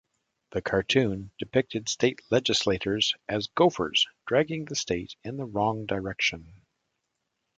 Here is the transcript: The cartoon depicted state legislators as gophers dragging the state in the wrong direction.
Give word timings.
The 0.53 0.63
cartoon 0.63 1.29
depicted 1.37 1.87
state 1.87 2.21
legislators 2.31 3.13
as 3.29 3.45
gophers 3.45 4.07
dragging 4.25 4.65
the 4.65 4.73
state 4.75 5.15
in 5.23 5.37
the 5.37 5.45
wrong 5.45 5.85
direction. 5.85 6.53